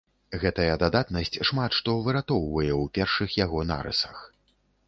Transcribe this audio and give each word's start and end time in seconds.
Гэтая 0.43 0.77
дадатнасць 0.83 1.37
шмат 1.51 1.71
што 1.81 1.95
выратоўвае 2.09 2.67
ў 2.67 2.83
першых 2.99 3.37
яго 3.45 3.59
нарысах. 3.75 4.27